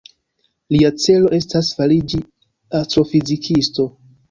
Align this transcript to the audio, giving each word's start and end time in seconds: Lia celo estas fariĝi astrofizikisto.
Lia 0.75 0.89
celo 1.03 1.29
estas 1.41 1.69
fariĝi 1.81 2.21
astrofizikisto. 2.83 3.89